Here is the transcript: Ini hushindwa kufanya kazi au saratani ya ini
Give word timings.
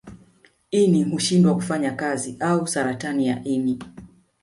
Ini 0.71 1.03
hushindwa 1.03 1.55
kufanya 1.55 1.91
kazi 1.91 2.37
au 2.39 2.67
saratani 2.67 3.27
ya 3.27 3.43
ini 3.43 3.79